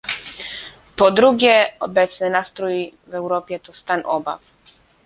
[0.95, 4.39] Po drugie, obecny nastrój w Europie to stan obaw